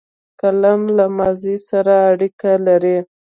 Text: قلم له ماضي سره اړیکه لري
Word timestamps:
قلم 0.39 0.81
له 0.97 1.05
ماضي 1.17 1.55
سره 1.67 1.93
اړیکه 2.11 2.51
لري 2.67 2.97